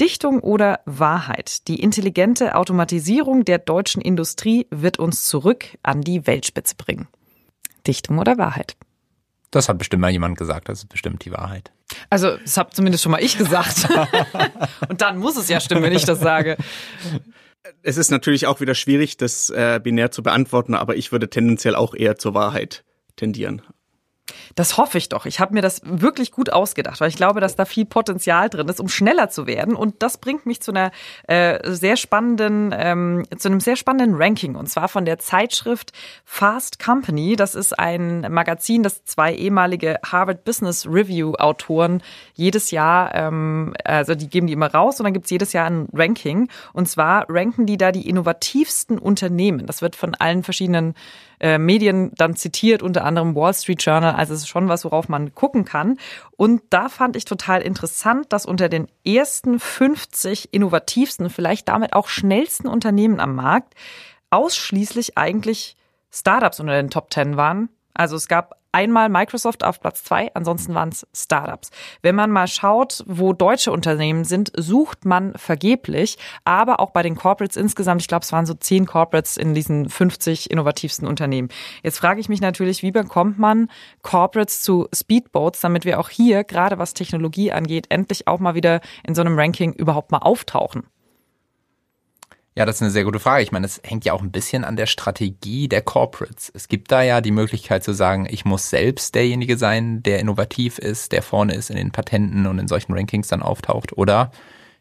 [0.00, 1.66] Dichtung oder Wahrheit?
[1.68, 7.08] Die intelligente Automatisierung der deutschen Industrie wird uns zurück an die Weltspitze bringen.
[7.86, 8.76] Dichtung oder Wahrheit?
[9.50, 11.72] Das hat bestimmt mal jemand gesagt, das ist bestimmt die Wahrheit.
[12.08, 13.88] Also, das habe zumindest schon mal ich gesagt.
[14.88, 16.56] Und dann muss es ja stimmen, wenn ich das sage.
[17.82, 21.74] Es ist natürlich auch wieder schwierig, das äh, binär zu beantworten, aber ich würde tendenziell
[21.74, 22.84] auch eher zur Wahrheit
[23.16, 23.62] tendieren.
[24.54, 25.26] Das hoffe ich doch.
[25.26, 28.68] Ich habe mir das wirklich gut ausgedacht, weil ich glaube, dass da viel Potenzial drin
[28.68, 29.74] ist, um schneller zu werden.
[29.74, 30.90] Und das bringt mich zu einer
[31.28, 34.56] äh, sehr spannenden, ähm, zu einem sehr spannenden Ranking.
[34.56, 35.92] Und zwar von der Zeitschrift
[36.24, 37.36] Fast Company.
[37.36, 42.02] Das ist ein Magazin, das zwei ehemalige Harvard Business Review Autoren
[42.34, 45.88] jedes Jahr, ähm, also die geben die immer raus und dann gibt's jedes Jahr ein
[45.92, 46.48] Ranking.
[46.72, 49.66] Und zwar ranken die da die innovativsten Unternehmen.
[49.66, 50.94] Das wird von allen verschiedenen
[51.40, 54.14] äh, Medien dann zitiert, unter anderem Wall Street Journal.
[54.14, 55.98] Also es ist schon was, worauf man gucken kann.
[56.36, 62.08] Und da fand ich total interessant, dass unter den ersten 50 innovativsten, vielleicht damit auch
[62.08, 63.74] schnellsten Unternehmen am Markt
[64.30, 65.76] ausschließlich eigentlich
[66.10, 67.68] Startups unter den Top 10 waren.
[67.94, 71.70] Also es gab einmal Microsoft auf Platz zwei, ansonsten waren es Startups.
[72.02, 77.16] Wenn man mal schaut, wo deutsche Unternehmen sind, sucht man vergeblich, aber auch bei den
[77.16, 81.48] Corporates insgesamt, ich glaube, es waren so zehn Corporates in diesen 50 innovativsten Unternehmen.
[81.82, 83.68] Jetzt frage ich mich natürlich, wie bekommt man
[84.02, 88.80] Corporates zu Speedboats, damit wir auch hier, gerade was Technologie angeht, endlich auch mal wieder
[89.06, 90.84] in so einem Ranking überhaupt mal auftauchen?
[92.60, 93.42] Ja, das ist eine sehr gute Frage.
[93.42, 96.52] Ich meine, es hängt ja auch ein bisschen an der Strategie der Corporates.
[96.54, 100.76] Es gibt da ja die Möglichkeit zu sagen, ich muss selbst derjenige sein, der innovativ
[100.76, 103.96] ist, der vorne ist in den Patenten und in solchen Rankings dann auftaucht.
[103.96, 104.30] Oder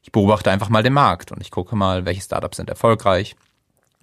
[0.04, 3.38] ich beobachte einfach mal den Markt und ich gucke mal, welche Startups sind erfolgreich,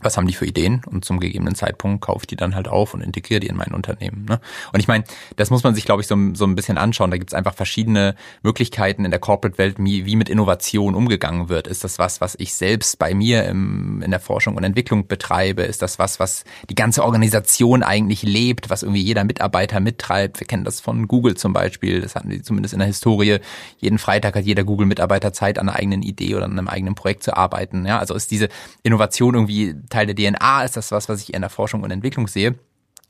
[0.02, 2.92] was haben die für Ideen und zum gegebenen Zeitpunkt kaufe ich die dann halt auf
[2.92, 4.26] und integriere die in mein Unternehmen.
[4.28, 4.40] Ne?
[4.72, 5.04] Und ich meine,
[5.36, 7.10] das muss man sich, glaube ich, so, so ein bisschen anschauen.
[7.10, 11.66] Da gibt es einfach verschiedene Möglichkeiten in der Corporate-Welt, wie, wie mit Innovation umgegangen wird.
[11.66, 15.62] Ist das was, was ich selbst bei mir im, in der Forschung und Entwicklung betreibe?
[15.62, 20.40] Ist das was, was die ganze Organisation eigentlich lebt, was irgendwie jeder Mitarbeiter mittreibt?
[20.40, 22.02] Wir kennen das von Google zum Beispiel.
[22.02, 23.38] Das hatten die zumindest in der Historie.
[23.78, 27.22] Jeden Freitag hat jeder Google-Mitarbeiter Zeit, an einer eigenen Idee oder an einem eigenen Projekt
[27.22, 27.86] zu arbeiten.
[27.86, 28.50] Ja, also ist diese
[28.82, 30.64] Innovation irgendwie Teil der DNA?
[30.64, 32.56] Ist das was, was ich in der Forschung und Entwicklung sehe?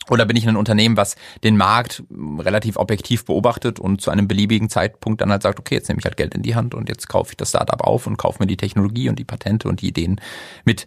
[0.08, 2.04] Oder bin ich ein Unternehmen, was den Markt
[2.38, 6.04] relativ objektiv beobachtet und zu einem beliebigen Zeitpunkt dann halt sagt, okay, jetzt nehme ich
[6.04, 8.46] halt Geld in die Hand und jetzt kaufe ich das Startup auf und kaufe mir
[8.46, 10.20] die Technologie und die Patente und die Ideen
[10.64, 10.86] mit.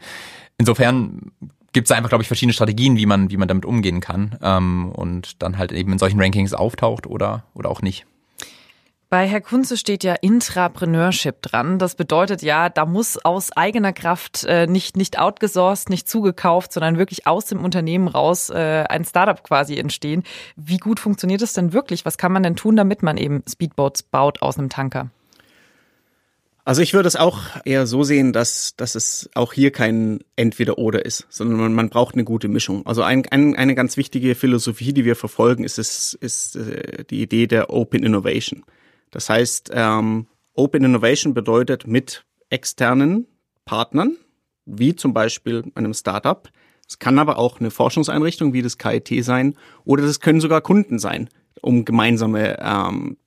[0.58, 1.32] Insofern
[1.73, 4.91] gibt es einfach, glaube ich, verschiedene Strategien, wie man, wie man damit umgehen kann ähm,
[4.91, 8.06] und dann halt eben in solchen Rankings auftaucht oder, oder auch nicht.
[9.12, 11.80] Bei Herr Kunze steht ja Intrapreneurship dran.
[11.80, 17.00] Das bedeutet ja, da muss aus eigener Kraft äh, nicht, nicht outgesourced, nicht zugekauft, sondern
[17.00, 20.22] wirklich aus dem Unternehmen raus äh, ein Startup quasi entstehen.
[20.56, 22.06] Wie gut funktioniert das denn wirklich?
[22.06, 25.10] Was kann man denn tun, damit man eben Speedboats baut aus einem Tanker?
[26.63, 31.04] Also ich würde es auch eher so sehen, dass, dass es auch hier kein Entweder-Oder
[31.04, 32.86] ist, sondern man, man braucht eine gute Mischung.
[32.86, 37.24] Also ein, ein, eine ganz wichtige Philosophie, die wir verfolgen, ist, es, ist äh, die
[37.24, 38.63] Idee der Open Innovation.
[39.12, 43.28] Das heißt, ähm, Open Innovation bedeutet mit externen
[43.65, 44.17] Partnern,
[44.65, 46.50] wie zum Beispiel einem Startup.
[46.88, 51.00] Es kann aber auch eine Forschungseinrichtung wie das KIT sein oder das können sogar Kunden
[51.00, 51.30] sein,
[51.62, 53.17] um gemeinsame, ähm,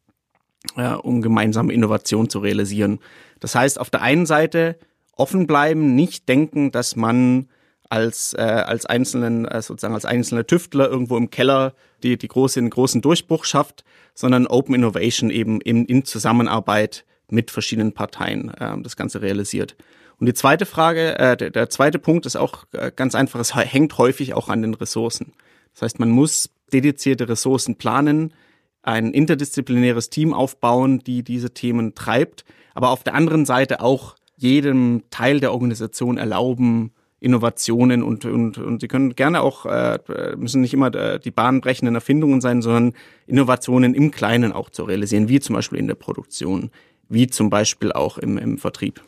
[0.76, 2.98] äh, um gemeinsame Innovation zu realisieren.
[3.40, 4.78] Das heißt, auf der einen Seite
[5.16, 7.48] offen bleiben, nicht denken, dass man
[7.88, 12.58] als, äh, als einzelnen, äh, sozusagen als einzelner Tüftler irgendwo im Keller die, die große,
[12.58, 18.80] den großen Durchbruch schafft, sondern Open Innovation eben in, in Zusammenarbeit mit verschiedenen Parteien äh,
[18.82, 19.76] das Ganze realisiert.
[20.18, 23.54] Und die zweite Frage, äh, der, der zweite Punkt ist auch äh, ganz einfach, es
[23.54, 25.32] hängt häufig auch an den Ressourcen.
[25.72, 28.34] Das heißt, man muss dedizierte Ressourcen planen,
[28.82, 32.44] ein interdisziplinäres Team aufbauen, die diese Themen treibt,
[32.74, 38.80] aber auf der anderen Seite auch jedem Teil der Organisation erlauben, Innovationen und, und, und
[38.80, 39.98] sie können gerne auch, äh,
[40.36, 42.94] müssen nicht immer äh, die bahnbrechenden Erfindungen sein, sondern
[43.26, 46.70] Innovationen im Kleinen auch zu realisieren, wie zum Beispiel in der Produktion,
[47.08, 49.02] wie zum Beispiel auch im, im Vertrieb.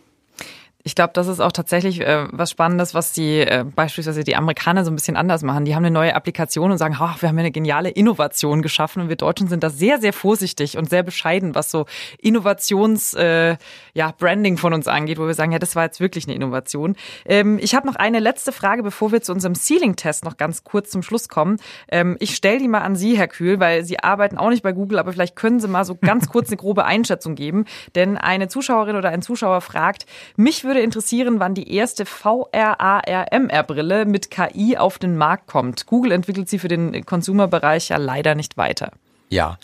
[0.86, 4.84] Ich glaube, das ist auch tatsächlich äh, was Spannendes, was die äh, beispielsweise die Amerikaner
[4.84, 5.64] so ein bisschen anders machen.
[5.64, 9.08] Die haben eine neue Applikation und sagen, oh, wir haben eine geniale Innovation geschaffen und
[9.08, 11.86] wir Deutschen sind da sehr, sehr vorsichtig und sehr bescheiden, was so
[12.18, 13.56] Innovations, äh,
[13.94, 16.96] ja, Branding von uns angeht, wo wir sagen, ja, das war jetzt wirklich eine Innovation.
[17.24, 20.90] Ähm, ich habe noch eine letzte Frage, bevor wir zu unserem Ceiling-Test noch ganz kurz
[20.90, 21.56] zum Schluss kommen.
[21.88, 24.72] Ähm, ich stelle die mal an Sie, Herr Kühl, weil Sie arbeiten auch nicht bei
[24.72, 27.64] Google, aber vielleicht können Sie mal so ganz kurz eine grobe Einschätzung geben.
[27.94, 30.04] Denn eine Zuschauerin oder ein Zuschauer fragt,
[30.36, 35.86] mich würde würde interessieren, wann die erste VRARMR-Brille mit KI auf den Markt kommt.
[35.86, 38.90] Google entwickelt sie für den Consumer-Bereich ja leider nicht weiter.
[39.28, 39.56] Ja,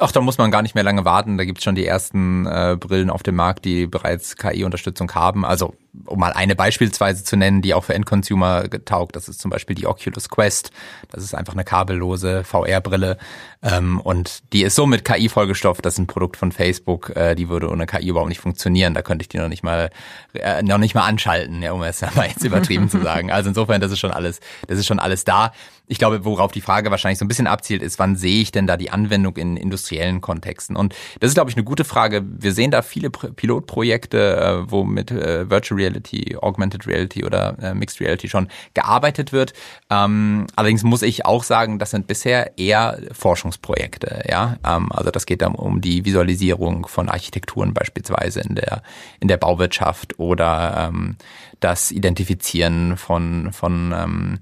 [0.00, 1.38] Ach, da muss man gar nicht mehr lange warten.
[1.38, 5.44] Da gibt es schon die ersten äh, Brillen auf dem Markt, die bereits KI-Unterstützung haben.
[5.44, 5.74] Also
[6.06, 9.74] um mal eine beispielsweise zu nennen, die auch für Endconsumer taugt, das ist zum Beispiel
[9.74, 10.70] die Oculus Quest.
[11.10, 13.18] Das ist einfach eine kabellose VR-Brille
[13.62, 15.84] ähm, und die ist so mit KI vollgestopft.
[15.84, 17.14] Das ist ein Produkt von Facebook.
[17.16, 18.94] Äh, die würde ohne KI überhaupt nicht funktionieren.
[18.94, 19.90] Da könnte ich die noch nicht mal
[20.34, 23.30] äh, noch nicht mal anschalten, ja, um es mal jetzt übertrieben zu sagen.
[23.30, 25.52] Also insofern, das ist schon alles, das ist schon alles da.
[25.86, 28.66] Ich glaube, worauf die Frage wahrscheinlich so ein bisschen abzielt, ist, wann sehe ich denn
[28.66, 29.56] da die Anwendung in
[29.88, 30.76] industriellen Kontexten?
[30.76, 32.22] Und das ist, glaube ich, eine gute Frage.
[32.24, 37.74] Wir sehen da viele Pilotprojekte, äh, wo mit äh, Virtual Reality, Augmented Reality oder äh,
[37.74, 39.52] Mixed Reality schon gearbeitet wird.
[39.90, 44.24] Ähm, allerdings muss ich auch sagen, das sind bisher eher Forschungsprojekte.
[44.28, 48.82] Ja, ähm, also das geht dann um die Visualisierung von Architekturen beispielsweise in der
[49.20, 51.16] in der Bauwirtschaft oder ähm,
[51.60, 54.38] das Identifizieren von von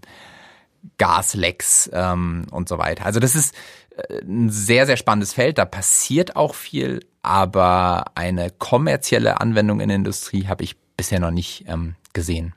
[0.98, 3.06] Gaslecks ähm, und so weiter.
[3.06, 3.54] Also das ist
[4.22, 5.58] ein sehr, sehr spannendes Feld.
[5.58, 11.30] Da passiert auch viel, aber eine kommerzielle Anwendung in der Industrie habe ich bisher noch
[11.30, 12.54] nicht ähm, gesehen.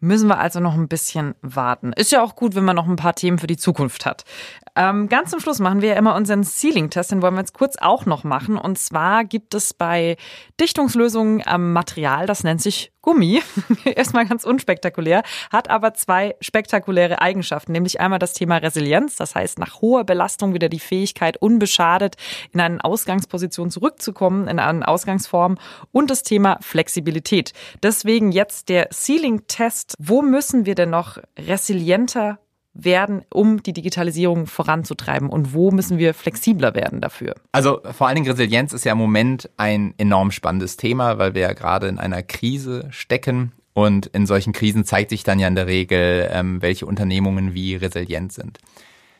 [0.00, 1.92] Müssen wir also noch ein bisschen warten.
[1.92, 4.24] Ist ja auch gut, wenn man noch ein paar Themen für die Zukunft hat.
[4.74, 7.76] Ähm, ganz zum Schluss machen wir ja immer unseren Ceiling-Test, den wollen wir jetzt kurz
[7.76, 8.56] auch noch machen.
[8.56, 10.16] Und zwar gibt es bei
[10.60, 13.42] Dichtungslösungen ähm, Material, das nennt sich Gummi.
[13.84, 19.58] Erstmal ganz unspektakulär, hat aber zwei spektakuläre Eigenschaften, nämlich einmal das Thema Resilienz, das heißt
[19.58, 22.16] nach hoher Belastung wieder die Fähigkeit, unbeschadet
[22.52, 25.58] in eine Ausgangsposition zurückzukommen, in eine Ausgangsform
[25.90, 27.52] und das Thema Flexibilität.
[27.82, 29.96] Deswegen jetzt der Ceiling-Test.
[29.98, 32.38] Wo müssen wir denn noch resilienter
[32.74, 35.28] werden, um die Digitalisierung voranzutreiben?
[35.28, 37.34] Und wo müssen wir flexibler werden dafür?
[37.52, 41.42] Also vor allen Dingen Resilienz ist ja im Moment ein enorm spannendes Thema, weil wir
[41.42, 43.52] ja gerade in einer Krise stecken.
[43.74, 47.74] Und in solchen Krisen zeigt sich dann ja in der Regel, ähm, welche Unternehmungen wie
[47.74, 48.58] resilient sind.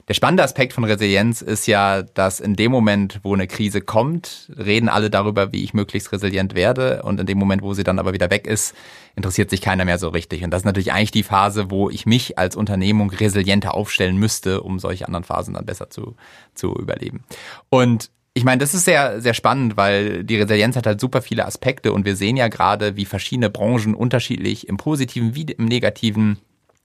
[0.08, 4.50] Der spannende Aspekt von Resilienz ist ja, dass in dem Moment, wo eine Krise kommt,
[4.56, 7.02] reden alle darüber, wie ich möglichst resilient werde.
[7.04, 8.74] Und in dem Moment, wo sie dann aber wieder weg ist,
[9.14, 10.42] interessiert sich keiner mehr so richtig.
[10.42, 14.62] Und das ist natürlich eigentlich die Phase, wo ich mich als Unternehmung resilienter aufstellen müsste,
[14.62, 16.16] um solche anderen Phasen dann besser zu,
[16.54, 17.22] zu überleben.
[17.70, 21.46] Und ich meine, das ist sehr, sehr spannend, weil die Resilienz hat halt super viele
[21.46, 26.38] Aspekte und wir sehen ja gerade, wie verschiedene Branchen unterschiedlich im positiven wie im negativen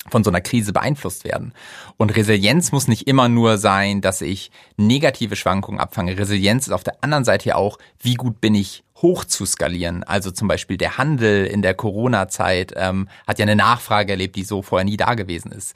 [0.10, 1.54] von so einer Krise beeinflusst werden.
[1.98, 6.18] Und Resilienz muss nicht immer nur sein, dass ich negative Schwankungen abfange.
[6.18, 10.04] Resilienz ist auf der anderen Seite ja auch, wie gut bin ich hoch zu skalieren.
[10.04, 14.44] Also zum Beispiel der Handel in der Corona-Zeit ähm, hat ja eine Nachfrage erlebt, die
[14.44, 15.76] so vorher nie da gewesen ist.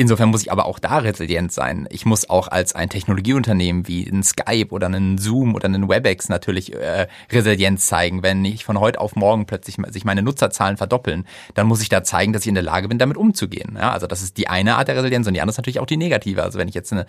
[0.00, 1.86] Insofern muss ich aber auch da resilient sein.
[1.90, 6.30] Ich muss auch als ein Technologieunternehmen wie ein Skype oder einen Zoom oder einen WebEx
[6.30, 8.22] natürlich äh, Resilienz zeigen.
[8.22, 12.02] Wenn ich von heute auf morgen plötzlich sich meine Nutzerzahlen verdoppeln, dann muss ich da
[12.02, 13.76] zeigen, dass ich in der Lage bin, damit umzugehen.
[13.78, 15.86] Ja, also das ist die eine Art der Resilienz und die andere ist natürlich auch
[15.86, 16.42] die negative.
[16.44, 17.00] Also wenn ich jetzt in,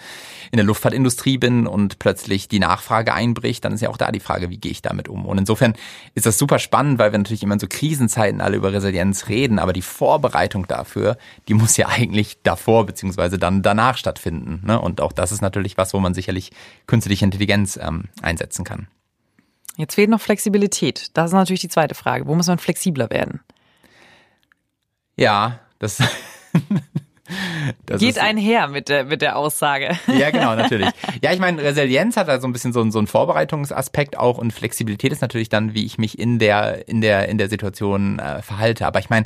[0.51, 4.19] in der Luftfahrtindustrie bin und plötzlich die Nachfrage einbricht, dann ist ja auch da die
[4.19, 5.25] Frage, wie gehe ich damit um?
[5.25, 5.75] Und insofern
[6.13, 9.59] ist das super spannend, weil wir natürlich immer in so Krisenzeiten alle über Resilienz reden,
[9.59, 11.15] aber die Vorbereitung dafür,
[11.47, 14.65] die muss ja eigentlich davor davor beziehungsweise dann danach stattfinden.
[14.65, 14.79] Ne?
[14.79, 16.51] Und auch das ist natürlich was, wo man sicherlich
[16.87, 18.87] künstliche Intelligenz ähm, einsetzen kann.
[19.77, 21.11] Jetzt fehlt noch Flexibilität.
[21.13, 22.27] Das ist natürlich die zweite Frage.
[22.27, 23.41] Wo muss man flexibler werden?
[25.15, 25.99] Ja, das.
[27.85, 29.97] Das Geht einher mit der, mit der Aussage.
[30.07, 30.89] Ja, genau, natürlich.
[31.21, 34.51] Ja, ich meine, Resilienz hat da so ein bisschen so, so einen Vorbereitungsaspekt auch und
[34.51, 38.41] Flexibilität ist natürlich dann, wie ich mich in der, in der, in der Situation äh,
[38.41, 38.85] verhalte.
[38.85, 39.25] Aber ich meine,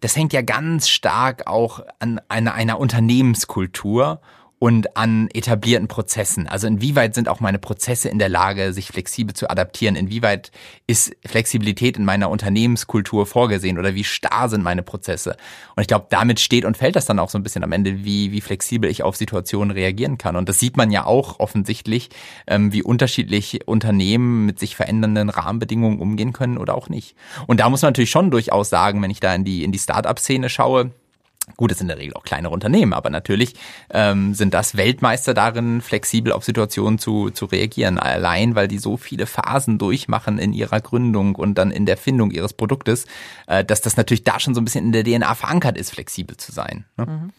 [0.00, 4.20] das hängt ja ganz stark auch an einer, einer Unternehmenskultur
[4.66, 6.48] und an etablierten Prozessen.
[6.48, 9.94] Also inwieweit sind auch meine Prozesse in der Lage, sich flexibel zu adaptieren?
[9.94, 10.50] Inwieweit
[10.88, 15.36] ist Flexibilität in meiner Unternehmenskultur vorgesehen oder wie starr sind meine Prozesse?
[15.76, 18.04] Und ich glaube, damit steht und fällt das dann auch so ein bisschen am Ende,
[18.04, 20.34] wie, wie flexibel ich auf Situationen reagieren kann.
[20.34, 22.08] Und das sieht man ja auch offensichtlich,
[22.48, 27.14] ähm, wie unterschiedlich Unternehmen mit sich verändernden Rahmenbedingungen umgehen können oder auch nicht.
[27.46, 29.78] Und da muss man natürlich schon durchaus sagen, wenn ich da in die, in die
[29.78, 30.90] Start-up-Szene schaue,
[31.56, 33.54] Gut, es sind in der Regel auch kleinere Unternehmen, aber natürlich
[33.90, 37.98] ähm, sind das Weltmeister darin, flexibel auf Situationen zu, zu reagieren.
[37.98, 42.32] Allein, weil die so viele Phasen durchmachen in ihrer Gründung und dann in der Findung
[42.32, 43.06] ihres Produktes,
[43.46, 46.36] äh, dass das natürlich da schon so ein bisschen in der DNA verankert ist, flexibel
[46.36, 46.84] zu sein.
[46.96, 47.06] Ne?
[47.06, 47.32] Mhm.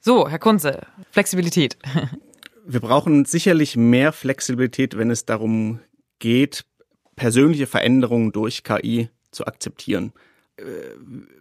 [0.00, 1.76] So, Herr Kunze, Flexibilität.
[2.66, 5.80] Wir brauchen sicherlich mehr Flexibilität, wenn es darum
[6.18, 6.64] geht,
[7.14, 10.12] persönliche Veränderungen durch KI zu akzeptieren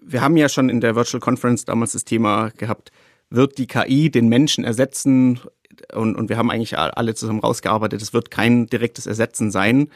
[0.02, 2.92] wir haben ja schon in der Virtual Conference damals das Thema gehabt,
[3.30, 5.40] wird die KI den Menschen ersetzen?
[5.94, 9.90] Und, und wir haben eigentlich alle zusammen rausgearbeitet, es wird kein direktes Ersetzen sein.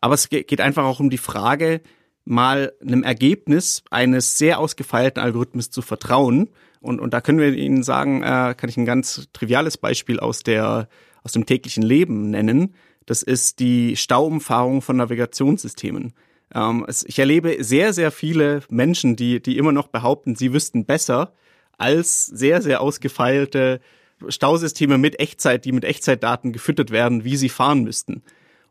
[0.00, 1.80] Aber es geht einfach auch um die Frage,
[2.24, 6.50] mal einem Ergebnis eines sehr ausgefeilten Algorithmus zu vertrauen.
[6.80, 10.42] Und, und da können wir Ihnen sagen, äh, kann ich ein ganz triviales Beispiel aus
[10.42, 10.88] der
[11.24, 12.74] aus dem täglichen Leben nennen.
[13.06, 16.12] Das ist die Stauumfahrung von Navigationssystemen.
[16.54, 20.84] Ähm, es, ich erlebe sehr, sehr viele Menschen, die, die immer noch behaupten, sie wüssten
[20.84, 21.32] besser
[21.76, 23.80] als sehr, sehr ausgefeilte
[24.28, 28.22] Stausysteme mit Echtzeit, die mit Echtzeitdaten gefüttert werden, wie sie fahren müssten.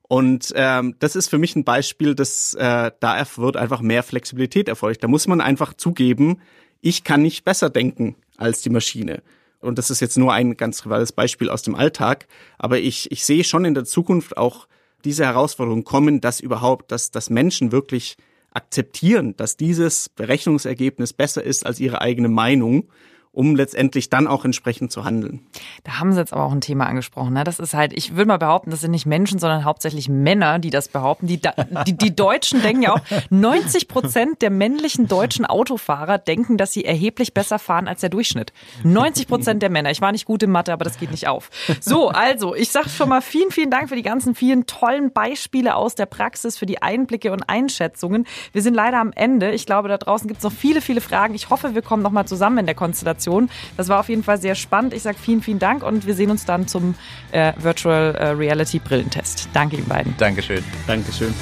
[0.03, 4.67] Und ähm, das ist für mich ein Beispiel, dass äh, da wird einfach mehr Flexibilität
[4.67, 5.03] erfolgt.
[5.03, 6.41] Da muss man einfach zugeben,
[6.81, 9.23] ich kann nicht besser denken als die Maschine.
[9.59, 12.27] Und das ist jetzt nur ein ganz triviales Beispiel aus dem Alltag.
[12.57, 14.67] Aber ich, ich sehe schon in der Zukunft auch
[15.05, 18.15] diese Herausforderungen kommen, dass überhaupt, dass, dass Menschen wirklich
[18.51, 22.89] akzeptieren, dass dieses Berechnungsergebnis besser ist als ihre eigene Meinung
[23.33, 25.41] um letztendlich dann auch entsprechend zu handeln.
[25.83, 27.33] Da haben Sie jetzt aber auch ein Thema angesprochen.
[27.33, 27.43] Ne?
[27.43, 30.69] Das ist halt, ich würde mal behaupten, das sind nicht Menschen, sondern hauptsächlich Männer, die
[30.69, 31.25] das behaupten.
[31.25, 31.41] Die,
[31.87, 36.85] die, die Deutschen denken ja auch, 90 Prozent der männlichen deutschen Autofahrer denken, dass sie
[36.85, 38.53] erheblich besser fahren als der Durchschnitt.
[38.83, 39.89] 90 Prozent der Männer.
[39.89, 41.49] Ich war nicht gut in Mathe, aber das geht nicht auf.
[41.81, 45.75] So, also, ich sage schon mal vielen, vielen Dank für die ganzen vielen tollen Beispiele
[45.75, 48.27] aus der Praxis, für die Einblicke und Einschätzungen.
[48.51, 49.51] Wir sind leider am Ende.
[49.51, 51.33] Ich glaube, da draußen gibt es noch viele, viele Fragen.
[51.33, 53.49] Ich hoffe, wir kommen nochmal zusammen in der Konstellation Informationen.
[53.77, 54.93] Das war auf jeden Fall sehr spannend.
[54.93, 56.95] Ich sage vielen, vielen Dank und wir sehen uns dann zum
[57.31, 59.49] äh, Virtual äh, Reality Brillentest.
[59.53, 60.15] Danke Ihnen beiden.
[60.17, 60.63] Dankeschön.
[60.87, 61.33] Dankeschön.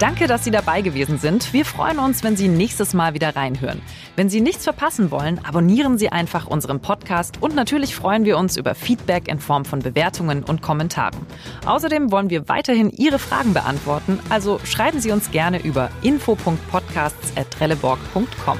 [0.00, 1.52] Danke, dass Sie dabei gewesen sind.
[1.52, 3.80] Wir freuen uns, wenn Sie nächstes Mal wieder reinhören.
[4.16, 8.56] Wenn Sie nichts verpassen wollen, abonnieren Sie einfach unseren Podcast und natürlich freuen wir uns
[8.56, 11.26] über Feedback in Form von Bewertungen und Kommentaren.
[11.66, 18.58] Außerdem wollen wir weiterhin Ihre Fragen beantworten, also schreiben Sie uns gerne über info.podcasts.trelleborg.com.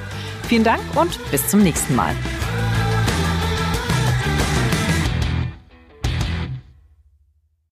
[0.48, 2.16] Vielen Dank und bis zum nächsten Mal.